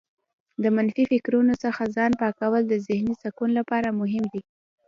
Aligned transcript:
د 0.63 0.65
منفي 0.75 1.03
فکرونو 1.11 1.53
څخه 1.63 1.91
ځان 1.95 2.11
پاکول 2.21 2.63
د 2.67 2.73
ذهنې 2.87 3.15
سکون 3.23 3.49
لپاره 3.59 3.97
مهم 4.01 4.23
دي. 4.33 4.41